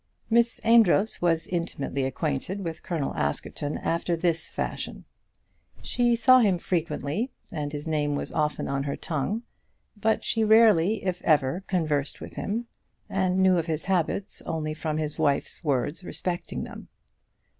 [0.31, 5.05] Miss Amedroz was intimately acquainted with Colonel Askerton after this fashion.
[5.83, 9.43] She saw him very frequently, and his name was often on her tongue;
[9.95, 12.65] but she rarely, if ever, conversed with him,
[13.11, 16.87] and knew of his habits only from his wife's words respecting them.